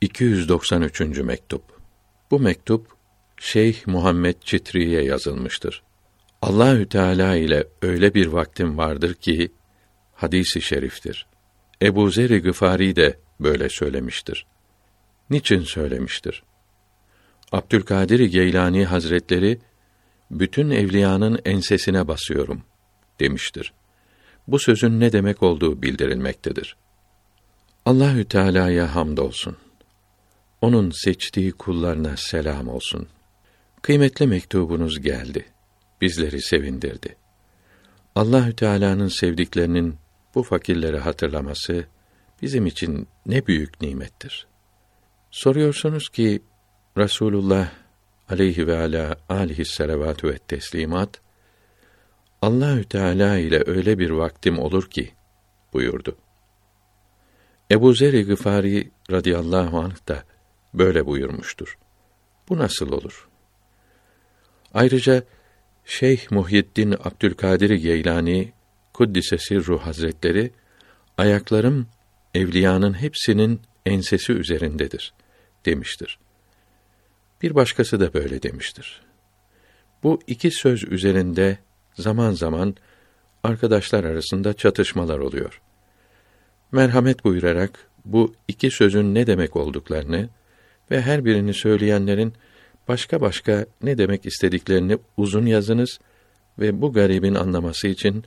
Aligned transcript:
293. 0.00 1.00
mektup. 1.00 1.62
Bu 2.30 2.40
mektup 2.40 2.86
Şeyh 3.36 3.86
Muhammed 3.86 4.34
Çitri'ye 4.44 5.02
yazılmıştır. 5.02 5.82
Allahü 6.42 6.88
Teala 6.88 7.36
ile 7.36 7.64
öyle 7.82 8.14
bir 8.14 8.26
vaktim 8.26 8.78
vardır 8.78 9.14
ki 9.14 9.52
hadisi 10.14 10.62
şeriftir. 10.62 11.26
Ebu 11.82 12.10
Zer 12.10 12.30
Gıfari 12.30 12.96
de 12.96 13.18
böyle 13.40 13.68
söylemiştir. 13.68 14.46
Niçin 15.30 15.62
söylemiştir? 15.62 16.42
Abdülkadir 17.52 18.20
Geylani 18.20 18.84
Hazretleri 18.84 19.58
bütün 20.30 20.70
evliyanın 20.70 21.38
ensesine 21.44 22.08
basıyorum 22.08 22.62
demiştir. 23.20 23.72
Bu 24.48 24.58
sözün 24.58 25.00
ne 25.00 25.12
demek 25.12 25.42
olduğu 25.42 25.82
bildirilmektedir. 25.82 26.76
Allahü 27.86 28.24
Teala'ya 28.24 28.94
hamdolsun. 28.94 29.56
Onun 30.60 30.90
seçtiği 30.90 31.52
kullarına 31.52 32.16
selam 32.16 32.68
olsun. 32.68 33.08
Kıymetli 33.82 34.26
mektubunuz 34.26 35.00
geldi. 35.00 35.44
Bizleri 36.00 36.42
sevindirdi. 36.42 37.16
Allahü 38.14 38.56
Teala'nın 38.56 39.08
sevdiklerinin 39.08 39.96
bu 40.34 40.42
fakirleri 40.42 40.98
hatırlaması 40.98 41.84
bizim 42.42 42.66
için 42.66 43.08
ne 43.26 43.46
büyük 43.46 43.80
nimettir. 43.80 44.46
Soruyorsunuz 45.30 46.08
ki 46.08 46.42
Rasulullah 46.98 47.72
aleyhi 48.28 48.66
ve 48.66 48.78
ala 48.78 49.16
alihi 49.28 49.64
selavatü 49.64 50.28
ve 50.28 50.38
teslimat 50.38 51.20
Allahü 52.42 52.84
Teala 52.84 53.38
ile 53.38 53.62
öyle 53.66 53.98
bir 53.98 54.10
vaktim 54.10 54.58
olur 54.58 54.90
ki 54.90 55.10
buyurdu. 55.72 56.16
Ebu 57.70 57.94
Zer 57.94 58.20
Gıfari 58.20 58.90
radıyallahu 59.10 59.78
anh 59.78 60.08
da 60.08 60.24
böyle 60.74 61.06
buyurmuştur. 61.06 61.78
Bu 62.48 62.58
nasıl 62.58 62.92
olur? 62.92 63.28
Ayrıca 64.74 65.22
Şeyh 65.84 66.30
Muhyiddin 66.30 66.92
Abdülkadir 66.92 67.70
Geylani 67.70 68.52
Kuddise 68.92 69.36
Ruh 69.56 69.80
Hazretleri 69.80 70.52
ayaklarım 71.18 71.86
evliyanın 72.34 72.94
hepsinin 72.94 73.60
ensesi 73.86 74.32
üzerindedir 74.32 75.14
demiştir. 75.66 76.18
Bir 77.42 77.54
başkası 77.54 78.00
da 78.00 78.14
böyle 78.14 78.42
demiştir. 78.42 79.02
Bu 80.02 80.20
iki 80.26 80.50
söz 80.50 80.84
üzerinde 80.84 81.58
zaman 81.94 82.32
zaman 82.32 82.76
arkadaşlar 83.44 84.04
arasında 84.04 84.52
çatışmalar 84.52 85.18
oluyor. 85.18 85.60
Merhamet 86.72 87.24
buyurarak 87.24 87.90
bu 88.04 88.34
iki 88.48 88.70
sözün 88.70 89.14
ne 89.14 89.26
demek 89.26 89.56
olduklarını 89.56 90.28
ve 90.90 91.02
her 91.02 91.24
birini 91.24 91.54
söyleyenlerin 91.54 92.34
başka 92.88 93.20
başka 93.20 93.66
ne 93.82 93.98
demek 93.98 94.26
istediklerini 94.26 94.98
uzun 95.16 95.46
yazınız 95.46 95.98
ve 96.58 96.80
bu 96.82 96.92
garibin 96.92 97.34
anlaması 97.34 97.88
için 97.88 98.24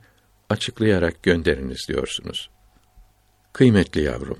açıklayarak 0.50 1.22
gönderiniz 1.22 1.86
diyorsunuz. 1.88 2.50
Kıymetli 3.52 4.02
yavrum, 4.02 4.38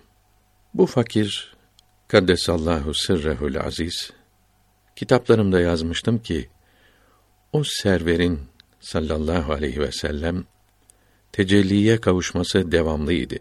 bu 0.75 0.87
fakir 0.87 1.55
Kaddesallahu 2.09 2.95
sırrehul 2.95 3.55
aziz 3.55 4.13
kitaplarımda 4.97 5.61
yazmıştım 5.61 6.19
ki 6.19 6.49
o 7.53 7.63
serverin 7.65 8.41
sallallahu 8.81 9.53
aleyhi 9.53 9.81
ve 9.81 9.93
sellem 9.93 10.45
tecelliye 11.33 12.01
kavuşması 12.01 12.73
devamlıydı. 12.73 13.35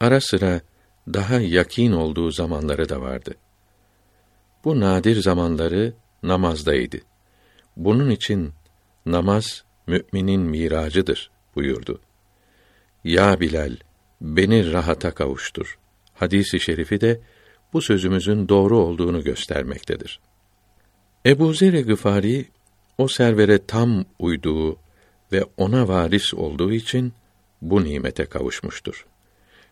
Ara 0.00 0.20
sıra 0.20 0.60
daha 1.08 1.40
yakin 1.40 1.92
olduğu 1.92 2.30
zamanları 2.30 2.88
da 2.88 3.00
vardı. 3.00 3.34
Bu 4.64 4.80
nadir 4.80 5.22
zamanları 5.22 5.92
namazdaydı. 6.22 6.96
Bunun 7.76 8.10
için 8.10 8.52
namaz 9.06 9.64
müminin 9.86 10.40
miracıdır 10.40 11.30
buyurdu. 11.54 12.00
Ya 13.04 13.40
Bilal, 13.40 13.76
beni 14.20 14.72
rahata 14.72 15.10
kavuştur. 15.10 15.78
Hadisi 16.14 16.60
şerifi 16.60 17.00
de 17.00 17.20
bu 17.72 17.82
sözümüzün 17.82 18.48
doğru 18.48 18.78
olduğunu 18.78 19.24
göstermektedir. 19.24 20.20
Ebu 21.26 21.54
Zer 21.54 21.72
Gıfari 21.72 22.48
o 22.98 23.08
servere 23.08 23.66
tam 23.66 24.04
uyduğu 24.18 24.76
ve 25.32 25.44
ona 25.56 25.88
varis 25.88 26.34
olduğu 26.34 26.72
için 26.72 27.12
bu 27.62 27.84
nimete 27.84 28.24
kavuşmuştur. 28.24 29.06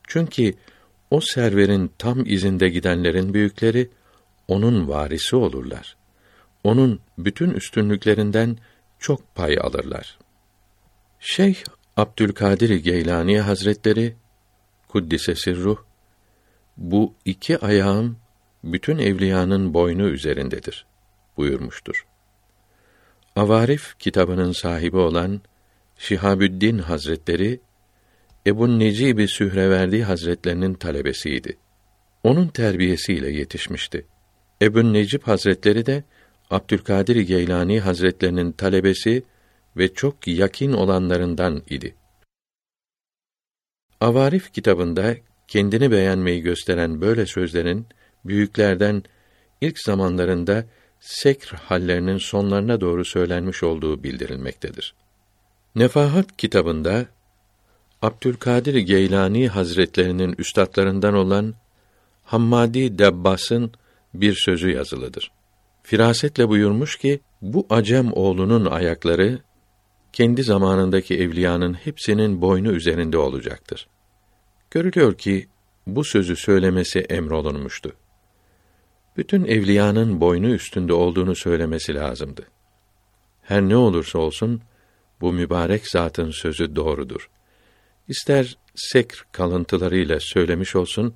Çünkü 0.06 0.54
o 1.10 1.20
serverin 1.20 1.90
tam 1.98 2.26
izinde 2.26 2.68
gidenlerin 2.68 3.34
büyükleri 3.34 3.90
onun 4.52 4.88
varisi 4.88 5.36
olurlar. 5.36 5.96
Onun 6.64 7.00
bütün 7.18 7.50
üstünlüklerinden 7.50 8.58
çok 8.98 9.34
pay 9.34 9.58
alırlar. 9.60 10.18
Şeyh 11.20 11.56
Abdülkadir 11.96 12.70
Geylani 12.70 13.40
Hazretleri 13.40 14.16
kuddise 14.88 15.34
sirruh 15.34 15.78
bu 16.76 17.14
iki 17.24 17.58
ayağım 17.58 18.18
bütün 18.64 18.98
evliyanın 18.98 19.74
boynu 19.74 20.08
üzerindedir 20.08 20.86
buyurmuştur. 21.36 22.06
Avarif 23.36 23.98
kitabının 23.98 24.52
sahibi 24.52 24.96
olan 24.96 25.40
Şihabüddin 25.98 26.78
Hazretleri 26.78 27.60
Ebu 28.46 28.78
Necib-i 28.78 29.28
Sühreverdi 29.28 30.02
Hazretlerinin 30.02 30.74
talebesiydi. 30.74 31.58
Onun 32.22 32.48
terbiyesiyle 32.48 33.30
yetişmişti. 33.30 34.06
Ebu 34.62 34.92
Necip 34.92 35.28
Hazretleri 35.28 35.86
de 35.86 36.04
Abdülkadir 36.50 37.16
Geylani 37.16 37.80
Hazretlerinin 37.80 38.52
talebesi 38.52 39.22
ve 39.76 39.94
çok 39.94 40.28
yakin 40.28 40.72
olanlarından 40.72 41.62
idi. 41.70 41.94
Avarif 44.00 44.52
kitabında 44.52 45.16
kendini 45.48 45.90
beğenmeyi 45.90 46.40
gösteren 46.40 47.00
böyle 47.00 47.26
sözlerin 47.26 47.86
büyüklerden 48.24 49.02
ilk 49.60 49.78
zamanlarında 49.78 50.64
sekr 51.00 51.54
hallerinin 51.54 52.18
sonlarına 52.18 52.80
doğru 52.80 53.04
söylenmiş 53.04 53.62
olduğu 53.62 54.02
bildirilmektedir. 54.02 54.94
Nefahat 55.74 56.36
kitabında 56.36 57.06
Abdülkadir 58.02 58.74
Geylani 58.74 59.48
Hazretlerinin 59.48 60.34
üstadlarından 60.38 61.14
olan 61.14 61.54
Hammadi 62.24 62.98
Debbas'ın 62.98 63.72
bir 64.14 64.34
sözü 64.34 64.70
yazılıdır. 64.70 65.32
Firasetle 65.82 66.48
buyurmuş 66.48 66.96
ki 66.96 67.20
bu 67.42 67.66
acem 67.70 68.12
oğlunun 68.12 68.66
ayakları 68.66 69.38
kendi 70.12 70.42
zamanındaki 70.42 71.18
evliyanın 71.18 71.74
hepsinin 71.74 72.40
boynu 72.40 72.72
üzerinde 72.72 73.18
olacaktır. 73.18 73.88
Görülüyor 74.70 75.18
ki 75.18 75.48
bu 75.86 76.04
sözü 76.04 76.36
söylemesi 76.36 77.00
emrolunmuştu. 77.00 77.92
Bütün 79.16 79.44
evliyanın 79.44 80.20
boynu 80.20 80.48
üstünde 80.48 80.92
olduğunu 80.92 81.34
söylemesi 81.34 81.94
lazımdı. 81.94 82.46
Her 83.42 83.62
ne 83.62 83.76
olursa 83.76 84.18
olsun 84.18 84.62
bu 85.20 85.32
mübarek 85.32 85.88
zatın 85.88 86.30
sözü 86.30 86.76
doğrudur. 86.76 87.30
İster 88.08 88.58
sekr 88.74 89.26
kalıntılarıyla 89.32 90.20
söylemiş 90.20 90.76
olsun, 90.76 91.14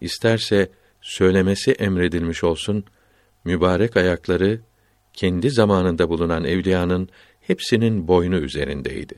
isterse 0.00 0.70
söylemesi 1.00 1.72
emredilmiş 1.72 2.44
olsun, 2.44 2.84
mübarek 3.44 3.96
ayakları 3.96 4.60
kendi 5.12 5.50
zamanında 5.50 6.08
bulunan 6.08 6.44
evliyanın 6.44 7.08
hepsinin 7.40 8.08
boynu 8.08 8.36
üzerindeydi. 8.36 9.14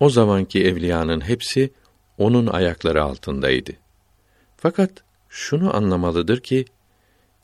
O 0.00 0.10
zamanki 0.10 0.64
evliyanın 0.64 1.20
hepsi 1.20 1.70
onun 2.18 2.46
ayakları 2.46 3.02
altındaydı. 3.02 3.72
Fakat 4.56 4.90
şunu 5.28 5.76
anlamalıdır 5.76 6.40
ki 6.40 6.64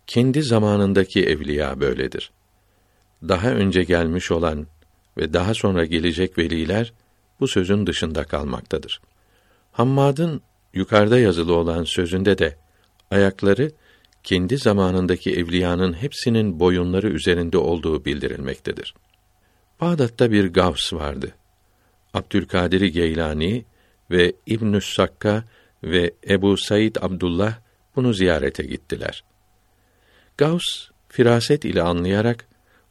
kendi 0.07 0.43
zamanındaki 0.43 1.27
evliya 1.27 1.81
böyledir. 1.81 2.31
Daha 3.29 3.51
önce 3.51 3.83
gelmiş 3.83 4.31
olan 4.31 4.67
ve 5.17 5.33
daha 5.33 5.55
sonra 5.55 5.85
gelecek 5.85 6.39
veliler 6.39 6.93
bu 7.41 7.49
sözün 7.49 7.87
dışında 7.87 8.25
kalmaktadır. 8.25 9.01
Hammad'ın 9.73 10.43
yukarıda 10.75 11.19
yazılı 11.19 11.55
olan 11.55 11.85
sözünde 11.85 12.39
de 12.39 12.57
ayakları 13.13 13.71
kendi 14.23 14.59
zamanındaki 14.59 15.33
evliyanın 15.33 15.93
hepsinin 15.93 16.61
boyunları 16.61 17.09
üzerinde 17.09 17.59
olduğu 17.59 18.05
bildirilmektedir. 18.05 18.95
Bağdat'ta 19.81 20.31
bir 20.31 20.53
gavs 20.53 20.93
vardı. 20.93 21.35
Abdülkadir 22.15 22.81
Geylani 22.81 23.65
ve 24.11 24.33
İbnü 24.47 24.81
Sakka 24.81 25.45
ve 25.85 26.15
Ebu 26.29 26.57
Said 26.57 26.97
Abdullah 27.01 27.59
bunu 27.97 28.15
ziyarete 28.15 28.63
gittiler. 28.63 29.25
Gavs 30.37 30.91
firaset 31.09 31.65
ile 31.65 31.83
anlayarak 31.83 32.47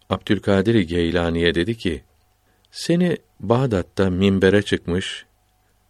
Abdülkadir 0.09 0.75
Geylani'ye 0.75 1.55
dedi 1.55 1.77
ki: 1.77 2.03
Seni 2.71 3.17
Bağdat'ta 3.39 4.09
minbere 4.09 4.61
çıkmış 4.61 5.25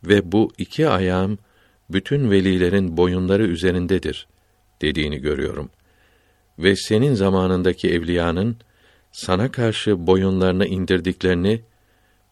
ve 0.03 0.31
bu 0.31 0.51
iki 0.57 0.89
ayağım 0.89 1.37
bütün 1.93 2.31
velilerin 2.31 2.97
boyunları 2.97 3.47
üzerindedir 3.47 4.27
dediğini 4.81 5.17
görüyorum. 5.17 5.69
Ve 6.59 6.75
senin 6.75 7.13
zamanındaki 7.13 7.89
evliyanın 7.89 8.57
sana 9.11 9.51
karşı 9.51 10.07
boyunlarını 10.07 10.65
indirdiklerini, 10.65 11.61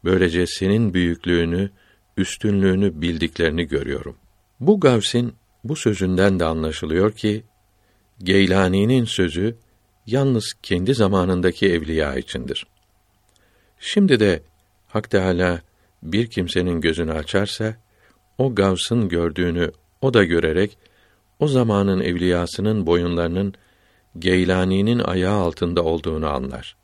böylece 0.04 0.48
senin 0.48 0.94
büyüklüğünü, 0.94 1.70
üstünlüğünü 2.18 3.02
bildiklerini 3.02 3.68
görüyorum. 3.68 4.18
Bu 4.60 4.80
Gavs'in 4.80 5.34
bu 5.64 5.76
sözünden 5.76 6.40
de 6.40 6.46
anlaşılıyor 6.46 7.12
ki 7.12 7.44
Geylani'nin 8.24 9.06
sözü 9.06 9.56
yalnız 10.06 10.54
kendi 10.64 10.94
zamanındaki 10.94 11.72
evliya 11.72 12.16
içindir. 12.16 12.68
Şimdi 13.80 14.20
de 14.20 14.44
Hak 14.88 15.10
Teâlâ 15.10 15.62
bir 16.04 16.28
kimsenin 16.28 16.82
gözünü 16.82 17.14
açarsa, 17.14 17.76
o 18.40 18.56
Gavs'ın 18.56 19.10
gördüğünü 19.10 19.72
o 20.02 20.14
da 20.14 20.24
görerek, 20.24 20.78
o 21.40 21.48
zamanın 21.48 22.00
evliyasının 22.00 22.86
boyunlarının 22.86 23.54
Geylani'nin 24.20 25.00
ayağı 25.00 25.40
altında 25.40 25.84
olduğunu 25.84 26.30
anlar. 26.30 26.76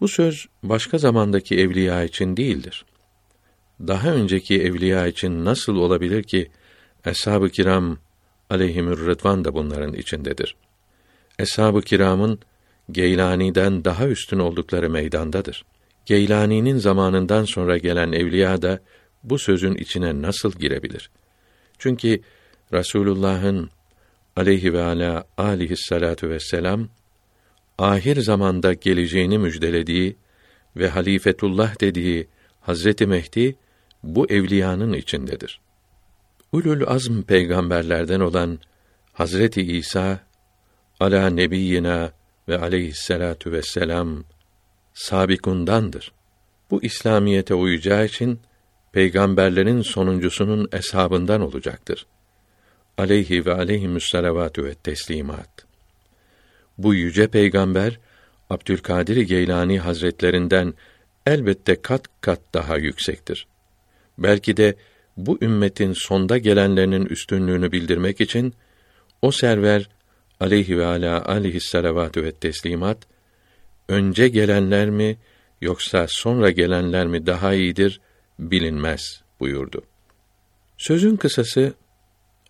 Bu 0.00 0.08
söz 0.08 0.46
başka 0.62 0.98
zamandaki 0.98 1.58
evliya 1.58 2.04
için 2.04 2.36
değildir. 2.36 2.84
Daha 3.80 4.10
önceki 4.10 4.62
evliya 4.62 5.06
için 5.06 5.44
nasıl 5.44 5.76
olabilir 5.76 6.22
ki 6.22 6.50
Eshab-ı 7.04 7.48
Kiram 7.48 7.98
aleyhimür 8.50 9.06
rıdvan 9.06 9.44
da 9.44 9.54
bunların 9.54 9.92
içindedir. 9.92 10.56
Eshab-ı 11.38 11.82
Kiram'ın 11.82 12.38
Geylani'den 12.90 13.84
daha 13.84 14.08
üstün 14.08 14.38
oldukları 14.38 14.90
meydandadır. 14.90 15.64
Geylani'nin 16.06 16.78
zamanından 16.78 17.44
sonra 17.44 17.78
gelen 17.78 18.12
evliya 18.12 18.62
da 18.62 18.80
bu 19.24 19.38
sözün 19.38 19.74
içine 19.74 20.22
nasıl 20.22 20.52
girebilir? 20.52 21.10
Çünkü 21.78 22.20
Rasulullah'ın 22.72 23.70
aleyhi 24.36 24.72
ve 24.72 24.82
ala 24.82 25.24
aleyhissalatu 25.38 26.28
vesselam 26.28 26.88
ahir 27.78 28.16
zamanda 28.16 28.72
geleceğini 28.72 29.38
müjdelediği 29.38 30.16
ve 30.76 30.88
halifetullah 30.88 31.80
dediği 31.80 32.28
Hazreti 32.60 33.06
Mehdi 33.06 33.56
bu 34.02 34.30
evliyanın 34.30 34.92
içindedir. 34.92 35.60
Ulul 36.52 36.86
azm 36.86 37.22
peygamberlerden 37.22 38.20
olan 38.20 38.58
Hazreti 39.12 39.62
İsa 39.62 40.20
ala 41.00 41.30
nebiyyina 41.30 42.12
ve 42.48 42.58
aleyhissalatu 42.58 43.52
vesselam 43.52 44.24
sabikundandır. 44.94 46.12
Bu 46.70 46.82
İslamiyete 46.82 47.54
uyacağı 47.54 48.06
için 48.06 48.40
peygamberlerin 48.92 49.82
sonuncusunun 49.82 50.68
eshabından 50.72 51.40
olacaktır. 51.40 52.06
Aleyhi 52.98 53.46
ve 53.46 53.54
aleyhimüsselavatü 53.54 54.64
ve 54.64 54.74
teslimat. 54.74 55.66
Bu 56.78 56.94
yüce 56.94 57.26
peygamber 57.26 57.98
Abdülkadir 58.50 59.16
Geylani 59.16 59.78
Hazretlerinden 59.80 60.74
elbette 61.26 61.82
kat 61.82 62.02
kat 62.20 62.40
daha 62.54 62.76
yüksektir. 62.76 63.46
Belki 64.18 64.56
de 64.56 64.74
bu 65.16 65.38
ümmetin 65.42 65.92
sonda 65.92 66.38
gelenlerinin 66.38 67.06
üstünlüğünü 67.06 67.72
bildirmek 67.72 68.20
için 68.20 68.54
o 69.22 69.32
server 69.32 69.88
aleyhi 70.40 70.78
ve 70.78 70.86
ala 70.86 71.24
aleyhisselavatü 71.24 72.24
ve 72.24 72.32
teslimat 72.32 72.98
önce 73.88 74.28
gelenler 74.28 74.90
mi 74.90 75.16
yoksa 75.60 76.06
sonra 76.08 76.50
gelenler 76.50 77.06
mi 77.06 77.26
daha 77.26 77.54
iyidir 77.54 78.00
bilinmez 78.50 79.22
buyurdu. 79.40 79.82
Sözün 80.78 81.16
kısası 81.16 81.74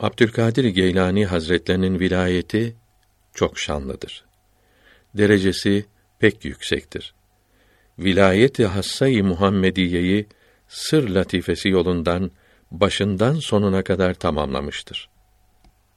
Abdülkadir 0.00 0.64
Geylani 0.64 1.26
Hazretlerinin 1.26 2.00
vilayeti 2.00 2.76
çok 3.34 3.58
şanlıdır. 3.58 4.24
Derecesi 5.14 5.86
pek 6.18 6.44
yüksektir. 6.44 7.14
Vilayeti 7.98 8.66
hassayı 8.66 9.24
Muhammediyeyi 9.24 10.26
sır 10.68 11.08
latifesi 11.08 11.68
yolundan 11.68 12.30
başından 12.70 13.34
sonuna 13.34 13.82
kadar 13.82 14.14
tamamlamıştır. 14.14 15.08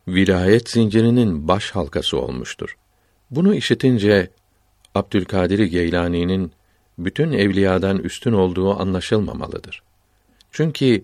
Vilayet 0.08 0.70
zincirinin 0.70 1.48
baş 1.48 1.72
halkası 1.72 2.18
olmuştur. 2.18 2.78
Bunu 3.32 3.56
işitince 3.56 4.30
Abdülkadir 4.96 5.60
Geylani'nin 5.60 6.52
bütün 6.98 7.32
evliyadan 7.32 7.98
üstün 7.98 8.34
olduğu 8.34 8.80
anlaşılmamalıdır. 8.80 9.84
Çünkü 10.52 11.04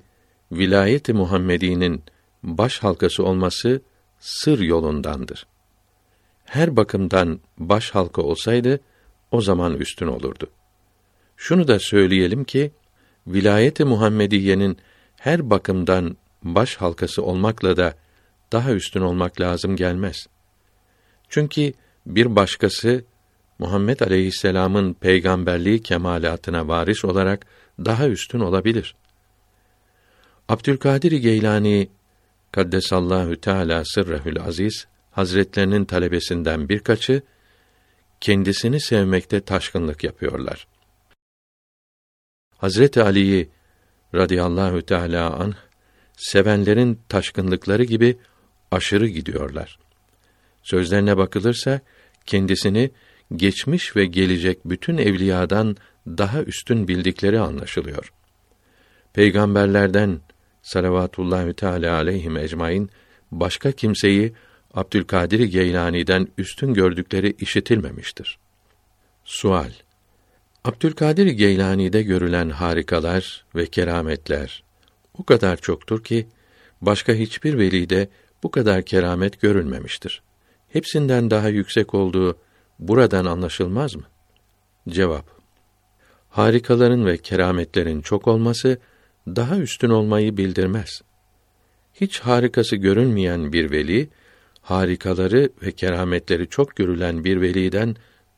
vilayeti 0.51 1.13
Muhammedi'nin 1.13 2.03
baş 2.43 2.79
halkası 2.79 3.23
olması 3.23 3.81
sır 4.19 4.59
yolundandır. 4.59 5.47
Her 6.45 6.75
bakımdan 6.75 7.39
baş 7.57 7.91
halka 7.91 8.21
olsaydı 8.21 8.79
o 9.31 9.41
zaman 9.41 9.73
üstün 9.73 10.07
olurdu. 10.07 10.47
Şunu 11.37 11.67
da 11.67 11.79
söyleyelim 11.79 12.43
ki 12.43 12.71
vilayeti 13.27 13.85
Muhammediye'nin 13.85 14.77
her 15.15 15.49
bakımdan 15.49 16.17
baş 16.43 16.75
halkası 16.75 17.23
olmakla 17.23 17.77
da 17.77 17.93
daha 18.51 18.71
üstün 18.71 19.01
olmak 19.01 19.41
lazım 19.41 19.75
gelmez. 19.75 20.27
Çünkü 21.29 21.73
bir 22.05 22.35
başkası 22.35 23.03
Muhammed 23.61 23.99
aleyhisselam'ın 23.99 24.93
peygamberliği 24.93 25.81
kemalatına 25.81 26.67
varis 26.67 27.05
olarak 27.05 27.45
daha 27.79 28.07
üstün 28.07 28.39
olabilir. 28.39 28.95
Abdülkadir 30.49 31.11
Geylani 31.11 31.89
Kaddesallahu 32.51 33.41
Teala 33.41 33.85
sırrehül 33.85 34.39
aziz 34.41 34.87
Hazretlerinin 35.11 35.85
talebesinden 35.85 36.69
birkaçı 36.69 37.21
kendisini 38.21 38.81
sevmekte 38.81 39.41
taşkınlık 39.41 40.03
yapıyorlar. 40.03 40.67
Hazreti 42.57 43.03
Ali'yi 43.03 43.49
radıyallahu 44.15 44.81
teala 44.81 45.33
anh 45.39 45.55
sevenlerin 46.17 46.99
taşkınlıkları 47.09 47.83
gibi 47.83 48.17
aşırı 48.71 49.07
gidiyorlar. 49.07 49.79
Sözlerine 50.63 51.17
bakılırsa 51.17 51.79
kendisini 52.25 52.91
geçmiş 53.35 53.95
ve 53.95 54.05
gelecek 54.05 54.59
bütün 54.65 54.97
evliyadan 54.97 55.77
daha 56.07 56.43
üstün 56.43 56.87
bildikleri 56.87 57.39
anlaşılıyor. 57.39 58.13
Peygamberlerden 59.13 60.19
salavatullahü 60.61 61.53
teala 61.53 61.95
aleyhim 61.95 62.37
ecmaîn 62.37 62.89
başka 63.31 63.71
kimseyi 63.71 64.33
Abdülkadir 64.73 65.39
Geylani'den 65.39 66.27
üstün 66.37 66.73
gördükleri 66.73 67.35
işitilmemiştir. 67.39 68.37
Sual 69.23 69.71
Abdülkadir 70.63 71.27
Geylani'de 71.27 72.03
görülen 72.03 72.49
harikalar 72.49 73.45
ve 73.55 73.65
kerametler 73.65 74.63
o 75.13 75.23
kadar 75.23 75.57
çoktur 75.57 76.03
ki 76.03 76.27
başka 76.81 77.13
hiçbir 77.13 77.57
velide 77.57 78.09
bu 78.43 78.51
kadar 78.51 78.81
keramet 78.81 79.41
görülmemiştir. 79.41 80.21
Hepsinden 80.69 81.31
daha 81.31 81.49
yüksek 81.49 81.93
olduğu 81.93 82.37
buradan 82.81 83.25
anlaşılmaz 83.25 83.95
mı? 83.95 84.03
Cevap 84.89 85.25
Harikaların 86.29 87.05
ve 87.05 87.17
kerametlerin 87.17 88.01
çok 88.01 88.27
olması 88.27 88.79
daha 89.27 89.57
üstün 89.57 89.89
olmayı 89.89 90.37
bildirmez. 90.37 91.01
Hiç 91.93 92.19
harikası 92.19 92.75
görünmeyen 92.75 93.53
bir 93.53 93.71
veli 93.71 94.09
harikaları 94.61 95.49
ve 95.61 95.71
kerametleri 95.71 96.47
çok 96.47 96.75
görülen 96.75 97.23
bir 97.23 97.41
veliden 97.41 97.95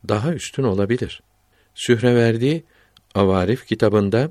daha 0.08 0.34
üstün 0.34 0.62
olabilir. 0.62 1.22
Sühreverdi 1.74 2.64
Avarif 3.14 3.66
kitabında 3.66 4.30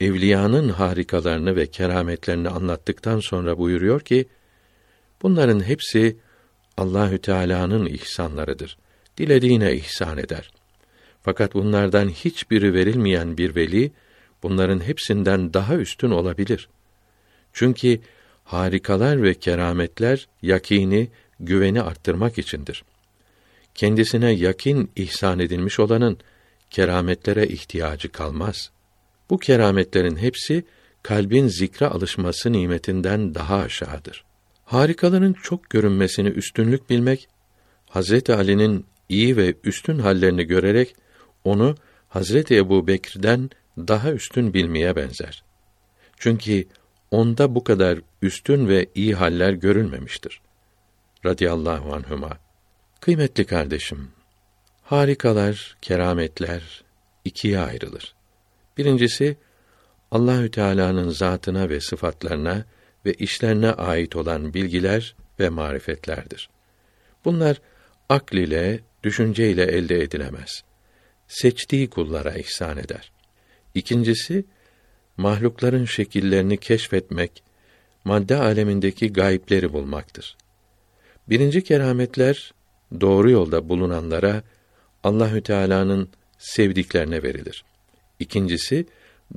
evliyanın 0.00 0.68
harikalarını 0.68 1.56
ve 1.56 1.66
kerametlerini 1.66 2.48
anlattıktan 2.48 3.20
sonra 3.20 3.58
buyuruyor 3.58 4.00
ki 4.00 4.28
bunların 5.22 5.60
hepsi 5.60 6.16
Allahü 6.76 7.18
Teala'nın 7.18 7.86
ihsanlarıdır. 7.86 8.78
Dilediğine 9.18 9.74
ihsan 9.74 10.18
eder. 10.18 10.50
Fakat 11.22 11.54
bunlardan 11.54 12.08
hiçbiri 12.08 12.74
verilmeyen 12.74 13.38
bir 13.38 13.54
veli 13.54 13.92
bunların 14.42 14.80
hepsinden 14.80 15.54
daha 15.54 15.76
üstün 15.76 16.10
olabilir. 16.10 16.68
Çünkü 17.52 18.00
harikalar 18.44 19.22
ve 19.22 19.34
kerametler 19.34 20.28
yakini, 20.42 21.10
güveni 21.40 21.82
arttırmak 21.82 22.38
içindir. 22.38 22.84
Kendisine 23.74 24.30
yakin 24.30 24.90
ihsan 24.96 25.38
edilmiş 25.38 25.80
olanın 25.80 26.18
kerametlere 26.70 27.46
ihtiyacı 27.46 28.12
kalmaz. 28.12 28.70
Bu 29.30 29.38
kerametlerin 29.38 30.16
hepsi 30.16 30.64
kalbin 31.02 31.48
zikre 31.48 31.86
alışması 31.86 32.52
nimetinden 32.52 33.34
daha 33.34 33.56
aşağıdır. 33.56 34.24
Harikaların 34.64 35.32
çok 35.32 35.70
görünmesini 35.70 36.28
üstünlük 36.28 36.90
bilmek, 36.90 37.28
Hazreti 37.88 38.34
Ali'nin 38.34 38.86
iyi 39.14 39.36
ve 39.36 39.54
üstün 39.64 39.98
hallerini 39.98 40.44
görerek 40.44 40.96
onu 41.44 41.74
Hazreti 42.08 42.56
Ebu 42.56 42.86
Bekir'den 42.86 43.50
daha 43.78 44.12
üstün 44.12 44.54
bilmeye 44.54 44.96
benzer. 44.96 45.44
Çünkü 46.18 46.64
onda 47.10 47.54
bu 47.54 47.64
kadar 47.64 48.00
üstün 48.22 48.68
ve 48.68 48.86
iyi 48.94 49.14
haller 49.14 49.52
görülmemiştir. 49.52 50.40
radıyallahu 51.26 51.94
anhuma. 51.94 52.38
Kıymetli 53.00 53.44
kardeşim, 53.44 54.10
harikalar, 54.82 55.76
kerametler 55.82 56.84
ikiye 57.24 57.58
ayrılır. 57.58 58.14
Birincisi 58.78 59.36
Allahü 60.10 60.50
Teala'nın 60.50 61.08
zatına 61.08 61.68
ve 61.68 61.80
sıfatlarına 61.80 62.64
ve 63.06 63.12
işlerine 63.12 63.70
ait 63.70 64.16
olan 64.16 64.54
bilgiler 64.54 65.16
ve 65.40 65.48
marifetlerdir. 65.48 66.48
Bunlar 67.24 67.60
akl 68.08 68.36
ile, 68.36 68.80
düşünce 69.04 69.50
ile 69.50 69.62
elde 69.62 70.02
edilemez. 70.02 70.64
Seçtiği 71.28 71.90
kullara 71.90 72.34
ihsan 72.34 72.78
eder. 72.78 73.12
İkincisi, 73.74 74.44
mahlukların 75.16 75.84
şekillerini 75.84 76.56
keşfetmek, 76.56 77.42
madde 78.04 78.36
alemindeki 78.36 79.12
gayipleri 79.12 79.72
bulmaktır. 79.72 80.36
Birinci 81.28 81.64
kerametler 81.64 82.54
doğru 83.00 83.30
yolda 83.30 83.68
bulunanlara 83.68 84.42
Allahü 85.02 85.42
Teala'nın 85.42 86.08
sevdiklerine 86.38 87.22
verilir. 87.22 87.64
İkincisi 88.18 88.86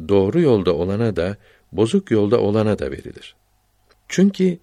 doğru 0.08 0.42
yolda 0.42 0.74
olana 0.76 1.16
da 1.16 1.38
bozuk 1.72 2.12
yolda 2.12 2.40
olana 2.40 2.80
da 2.80 2.92
verilir. 2.92 3.36
Çünkü 4.08 4.58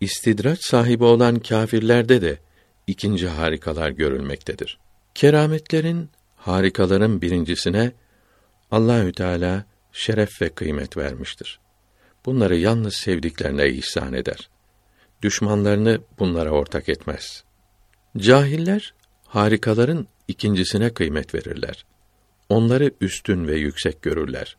istidraç 0.00 0.58
sahibi 0.60 1.04
olan 1.04 1.38
kâfirlerde 1.38 2.22
de 2.22 2.38
ikinci 2.86 3.28
harikalar 3.28 3.90
görülmektedir. 3.90 4.78
Kerametlerin, 5.14 6.10
harikaların 6.36 7.22
birincisine 7.22 7.92
Allahü 8.70 9.12
Teala 9.12 9.64
şeref 9.92 10.42
ve 10.42 10.48
kıymet 10.48 10.96
vermiştir. 10.96 11.60
Bunları 12.26 12.56
yalnız 12.56 12.94
sevdiklerine 12.94 13.68
ihsan 13.68 14.12
eder. 14.12 14.48
Düşmanlarını 15.22 16.00
bunlara 16.18 16.50
ortak 16.50 16.88
etmez. 16.88 17.44
Cahiller 18.16 18.94
harikaların 19.26 20.06
ikincisine 20.28 20.94
kıymet 20.94 21.34
verirler. 21.34 21.86
Onları 22.48 22.90
üstün 23.00 23.48
ve 23.48 23.56
yüksek 23.56 24.02
görürler. 24.02 24.56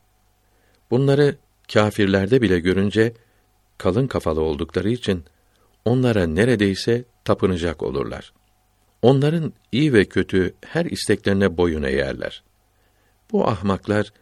Bunları 0.91 1.36
kâfirlerde 1.74 2.41
bile 2.41 2.60
görünce 2.60 3.13
kalın 3.77 4.07
kafalı 4.07 4.41
oldukları 4.41 4.89
için 4.89 5.25
onlara 5.86 6.27
neredeyse 6.27 7.05
tapınacak 7.27 7.84
olurlar. 7.84 8.34
Onların 9.01 9.53
iyi 9.72 9.93
ve 9.93 10.05
kötü 10.05 10.53
her 10.65 10.86
isteklerine 10.86 11.57
boyun 11.57 11.84
eğerler. 11.84 12.43
Bu 13.31 13.48
ahmaklar 13.48 14.13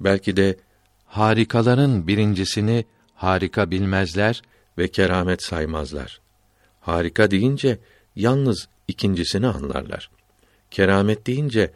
belki 0.00 0.36
de 0.36 0.56
harikaların 1.06 2.06
birincisini 2.06 2.84
harika 3.14 3.70
bilmezler 3.70 4.42
ve 4.78 4.88
keramet 4.88 5.42
saymazlar. 5.42 6.20
Harika 6.80 7.30
deyince 7.30 7.78
yalnız 8.16 8.68
ikincisini 8.88 9.46
anlarlar. 9.46 10.10
Keramet 10.70 11.26
deyince 11.26 11.70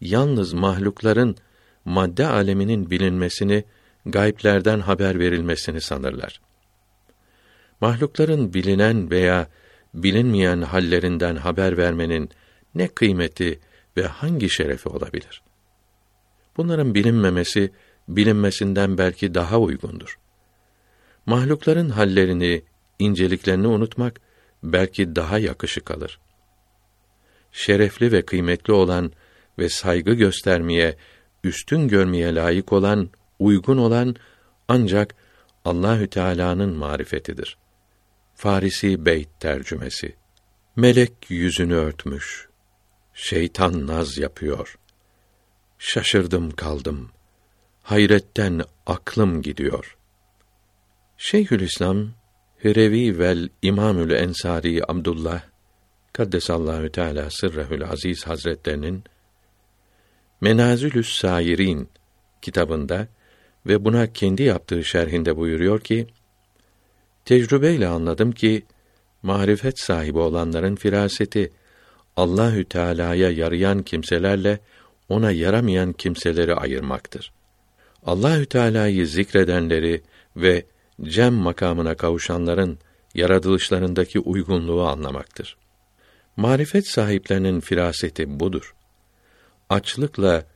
yalnız 0.00 0.52
mahlukların 0.52 1.36
madde 1.84 2.26
aleminin 2.26 2.90
bilinmesini, 2.90 3.64
gayblerden 4.06 4.80
haber 4.80 5.18
verilmesini 5.18 5.80
sanırlar. 5.80 6.40
Mahlukların 7.80 8.54
bilinen 8.54 9.10
veya 9.10 9.48
bilinmeyen 9.94 10.62
hallerinden 10.62 11.36
haber 11.36 11.76
vermenin 11.76 12.30
ne 12.74 12.88
kıymeti 12.88 13.60
ve 13.96 14.06
hangi 14.06 14.50
şerefi 14.50 14.88
olabilir? 14.88 15.42
Bunların 16.56 16.94
bilinmemesi 16.94 17.72
bilinmesinden 18.08 18.98
belki 18.98 19.34
daha 19.34 19.58
uygundur. 19.58 20.18
Mahlukların 21.26 21.88
hallerini, 21.88 22.62
inceliklerini 22.98 23.66
unutmak 23.66 24.20
belki 24.62 25.16
daha 25.16 25.38
yakışık 25.38 25.90
alır. 25.90 26.20
Şerefli 27.52 28.12
ve 28.12 28.22
kıymetli 28.22 28.72
olan 28.72 29.12
ve 29.58 29.68
saygı 29.68 30.12
göstermeye, 30.12 30.96
üstün 31.44 31.88
görmeye 31.88 32.34
layık 32.34 32.72
olan, 32.72 33.10
uygun 33.38 33.78
olan 33.78 34.16
ancak 34.68 35.14
Allahü 35.64 36.06
Teala'nın 36.06 36.76
marifetidir. 36.76 37.61
Farisi 38.42 39.06
Beyt 39.06 39.28
tercümesi. 39.40 40.16
Melek 40.76 41.12
yüzünü 41.28 41.74
örtmüş. 41.74 42.48
Şeytan 43.14 43.86
naz 43.86 44.18
yapıyor. 44.18 44.78
Şaşırdım 45.78 46.50
kaldım. 46.50 47.10
Hayretten 47.82 48.62
aklım 48.86 49.42
gidiyor. 49.42 49.96
Şeyhülislam 51.16 52.08
Hürevi 52.64 53.18
vel 53.18 53.48
İmamül 53.62 54.10
Ensari 54.10 54.90
Abdullah 54.90 55.42
Kaddesallahu 56.12 56.92
Teala 56.92 57.30
sırrehül 57.30 57.84
aziz 57.84 58.26
hazretlerinin 58.26 59.04
Menazülüs 60.40 61.12
Sairin 61.18 61.88
kitabında 62.42 63.08
ve 63.66 63.84
buna 63.84 64.12
kendi 64.12 64.42
yaptığı 64.42 64.84
şerhinde 64.84 65.36
buyuruyor 65.36 65.80
ki 65.80 66.06
Tecrübeyle 67.24 67.88
anladım 67.88 68.32
ki 68.32 68.62
marifet 69.22 69.78
sahibi 69.78 70.18
olanların 70.18 70.76
firaseti 70.76 71.52
Allahü 72.16 72.64
Teala'ya 72.64 73.30
yarayan 73.30 73.82
kimselerle 73.82 74.60
ona 75.08 75.30
yaramayan 75.30 75.92
kimseleri 75.92 76.54
ayırmaktır. 76.54 77.32
Allahü 78.06 78.46
Teala'yı 78.46 79.06
zikredenleri 79.06 80.02
ve 80.36 80.64
cem 81.02 81.34
makamına 81.34 81.94
kavuşanların 81.94 82.78
yaratılışlarındaki 83.14 84.20
uygunluğu 84.20 84.86
anlamaktır. 84.86 85.56
Marifet 86.36 86.86
sahiplerinin 86.88 87.60
firaseti 87.60 88.40
budur. 88.40 88.74
Açlıkla 89.70 90.46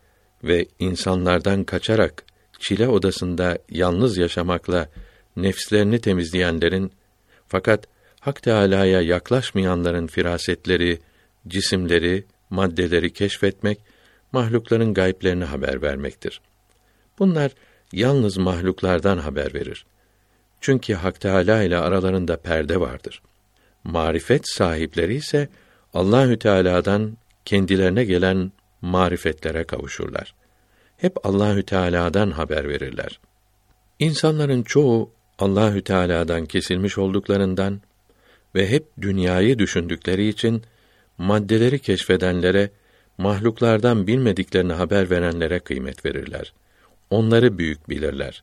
ve 0.44 0.66
insanlardan 0.78 1.64
kaçarak 1.64 2.24
çile 2.58 2.88
odasında 2.88 3.58
yalnız 3.70 4.16
yaşamakla 4.18 4.88
nefslerini 5.36 6.00
temizleyenlerin 6.00 6.92
fakat 7.48 7.88
Hak 8.20 8.42
Teâlâ'ya 8.42 9.00
yaklaşmayanların 9.00 10.06
firasetleri, 10.06 10.98
cisimleri, 11.48 12.24
maddeleri 12.50 13.12
keşfetmek, 13.12 13.78
mahlukların 14.32 14.94
gayiplerini 14.94 15.44
haber 15.44 15.82
vermektir. 15.82 16.40
Bunlar 17.18 17.52
yalnız 17.92 18.36
mahluklardan 18.36 19.18
haber 19.18 19.54
verir. 19.54 19.86
Çünkü 20.60 20.94
Hak 20.94 21.20
Teâlâ 21.20 21.62
ile 21.62 21.76
aralarında 21.76 22.36
perde 22.36 22.80
vardır. 22.80 23.22
Marifet 23.84 24.48
sahipleri 24.48 25.14
ise 25.14 25.48
Allahü 25.94 26.38
Teala'dan 26.38 27.16
kendilerine 27.44 28.04
gelen 28.04 28.52
marifetlere 28.80 29.64
kavuşurlar. 29.64 30.34
Hep 30.96 31.26
Allahü 31.26 31.62
Teala'dan 31.62 32.30
haber 32.30 32.68
verirler. 32.68 33.20
İnsanların 33.98 34.62
çoğu 34.62 35.15
Allahü 35.38 35.82
Teala'dan 35.82 36.46
kesilmiş 36.46 36.98
olduklarından 36.98 37.80
ve 38.54 38.70
hep 38.70 38.86
dünyayı 39.00 39.58
düşündükleri 39.58 40.28
için 40.28 40.62
maddeleri 41.18 41.78
keşfedenlere, 41.78 42.70
mahluklardan 43.18 44.06
bilmediklerini 44.06 44.72
haber 44.72 45.10
verenlere 45.10 45.58
kıymet 45.58 46.04
verirler. 46.04 46.52
Onları 47.10 47.58
büyük 47.58 47.88
bilirler. 47.88 48.42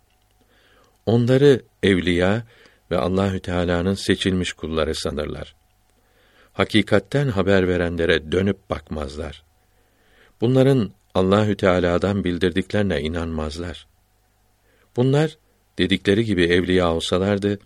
Onları 1.06 1.62
evliya 1.84 2.44
ve 2.92 2.98
Allahü 2.98 3.40
Teala'nın 3.40 3.94
seçilmiş 3.94 4.54
kulları 4.54 4.96
sanırlar. 4.96 5.56
Hakikatten 6.54 7.28
haber 7.28 7.68
verenlere 7.68 8.32
dönüp 8.32 8.70
bakmazlar. 8.70 9.44
Bunların 10.42 10.92
Allahü 11.14 11.58
Teala'dan 11.58 12.24
bildirdiklerine 12.24 13.02
inanmazlar. 13.02 13.88
Bunlar 14.96 15.38
dedikleri 15.78 16.26
gibi 16.26 16.44
evliya 16.44 16.94
olsalardı 16.94 17.60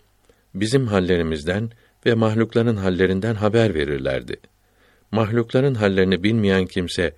bizim 0.54 0.88
hallerimizden 0.88 1.72
ve 2.06 2.14
mahlukların 2.14 2.76
hallerinden 2.76 3.36
haber 3.36 3.74
verirlerdi. 3.74 4.38
Mahlukların 5.12 5.76
hallerini 5.76 6.24
bilmeyen 6.24 6.66
kimse 6.66 7.14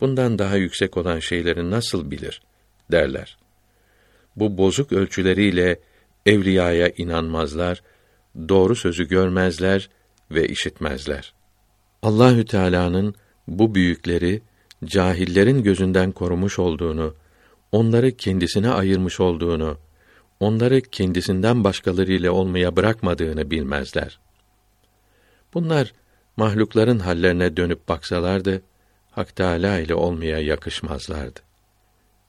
bundan 0.00 0.38
daha 0.38 0.56
yüksek 0.56 0.96
olan 0.96 1.18
şeyleri 1.18 1.70
nasıl 1.70 2.10
bilir 2.10 2.42
derler. 2.92 3.38
Bu 4.36 4.58
bozuk 4.58 4.92
ölçüleriyle 4.92 5.80
evliyaya 6.26 6.88
inanmazlar, 6.96 7.82
doğru 8.48 8.76
sözü 8.76 9.08
görmezler 9.08 9.90
ve 10.30 10.48
işitmezler. 10.48 11.32
Allahü 12.02 12.44
Teala'nın 12.44 13.14
bu 13.48 13.74
büyükleri 13.74 14.42
cahillerin 14.84 15.62
gözünden 15.62 16.12
korumuş 16.12 16.58
olduğunu, 16.58 17.14
onları 17.72 18.16
kendisine 18.16 18.70
ayırmış 18.70 19.20
olduğunu 19.20 19.78
onları 20.40 20.80
kendisinden 20.80 21.64
başkalarıyla 21.64 22.32
olmaya 22.32 22.76
bırakmadığını 22.76 23.50
bilmezler. 23.50 24.18
Bunlar 25.54 25.92
mahlukların 26.36 26.98
hallerine 26.98 27.56
dönüp 27.56 27.88
baksalardı 27.88 28.62
Hak 29.10 29.36
Teâlâ 29.36 29.78
ile 29.78 29.94
olmaya 29.94 30.38
yakışmazlardı. 30.38 31.40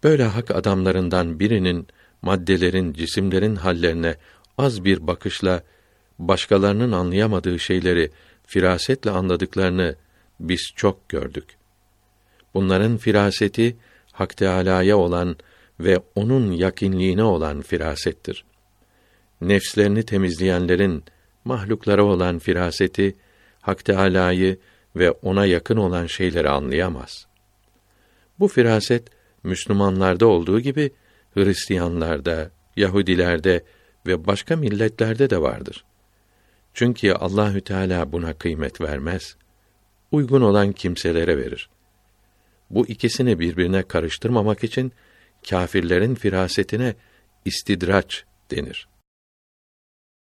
Böyle 0.03 0.23
hak 0.23 0.51
adamlarından 0.51 1.39
birinin 1.39 1.87
maddelerin, 2.21 2.93
cisimlerin 2.93 3.55
hallerine 3.55 4.15
az 4.57 4.83
bir 4.85 5.07
bakışla 5.07 5.63
başkalarının 6.19 6.91
anlayamadığı 6.91 7.59
şeyleri 7.59 8.11
firasetle 8.45 9.11
anladıklarını 9.11 9.95
biz 10.39 10.71
çok 10.75 11.09
gördük. 11.09 11.57
Bunların 12.53 12.97
firaseti 12.97 13.77
Hak 14.11 14.37
Teâlâ'ya 14.37 14.97
olan 14.97 15.35
ve 15.83 15.99
onun 16.15 16.51
yakinliğine 16.51 17.23
olan 17.23 17.61
firasettir. 17.61 18.45
Nefslerini 19.41 20.03
temizleyenlerin 20.03 21.03
mahluklara 21.45 22.03
olan 22.03 22.39
firaseti 22.39 23.15
Hak 23.61 23.85
Teâlâ'yı 23.85 24.57
ve 24.95 25.11
ona 25.11 25.45
yakın 25.45 25.77
olan 25.77 26.05
şeyleri 26.05 26.49
anlayamaz. 26.49 27.27
Bu 28.39 28.47
firaset 28.47 29.07
Müslümanlarda 29.43 30.27
olduğu 30.27 30.59
gibi 30.59 30.91
Hristiyanlarda, 31.33 32.51
Yahudilerde 32.75 33.63
ve 34.07 34.27
başka 34.27 34.55
milletlerde 34.55 35.29
de 35.29 35.41
vardır. 35.41 35.83
Çünkü 36.73 37.11
Allahü 37.11 37.61
Teala 37.61 38.11
buna 38.11 38.33
kıymet 38.33 38.81
vermez. 38.81 39.35
Uygun 40.11 40.41
olan 40.41 40.71
kimselere 40.71 41.37
verir. 41.37 41.69
Bu 42.69 42.87
ikisini 42.87 43.39
birbirine 43.39 43.83
karıştırmamak 43.83 44.63
için 44.63 44.91
kâfirlerin 45.49 46.15
firasetine 46.15 46.95
istidraç 47.45 48.23
denir. 48.51 48.87